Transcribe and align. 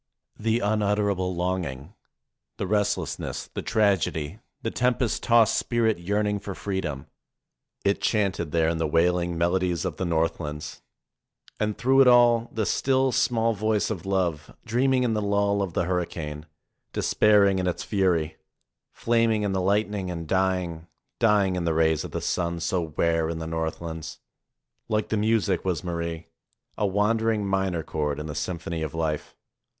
The 0.39 0.61
unutterable 0.61 1.35
longing, 1.35 1.93
the 2.57 2.65
restlessness, 2.65 3.51
the 3.53 3.61
tragedy, 3.61 4.39
the 4.63 4.71
tempest 4.71 5.21
tossed 5.21 5.55
spirit 5.55 5.99
yearn 5.99 6.25
ing 6.25 6.39
for 6.39 6.55
freedom; 6.55 7.05
it 7.85 8.01
chanted 8.01 8.51
there 8.51 8.67
in 8.67 8.79
the 8.79 8.87
wailing 8.87 9.37
melo 9.37 9.59
dies 9.59 9.85
of 9.85 9.97
the 9.97 10.05
Northlands. 10.05 10.81
And 11.59 11.77
through 11.77 12.01
it 12.01 12.07
all 12.07 12.49
the 12.51 12.65
still, 12.65 13.11
small 13.11 13.53
voice 13.53 13.91
of 13.91 14.07
love, 14.07 14.55
dreaming 14.65 15.03
in 15.03 15.13
the 15.13 15.21
lull 15.21 15.61
of 15.61 15.73
the 15.73 15.83
hurricane, 15.83 16.47
despairing 16.93 17.59
in 17.59 17.67
its 17.67 17.83
fury, 17.83 18.37
flaming 18.91 19.43
in 19.43 19.51
the 19.51 19.61
lightning 19.61 20.09
and 20.09 20.27
dying, 20.27 20.87
dying 21.19 21.55
in 21.55 21.63
the 21.63 21.75
rays 21.75 22.03
of 22.03 22.09
the 22.09 22.21
sun 22.21 22.59
so 22.59 22.85
rare 22.97 23.29
in 23.29 23.37
the 23.37 23.45
north 23.45 23.81
lands. 23.81 24.17
Like 24.89 25.09
the 25.09 25.17
music 25.17 25.63
was 25.63 25.83
Marie, 25.83 26.25
a 26.75 26.87
wandering 26.87 27.45
minor 27.45 27.83
chord 27.83 28.19
in 28.19 28.25
the 28.25 28.33
symphony 28.33 28.81
of 28.81 28.95
life. 28.95 29.35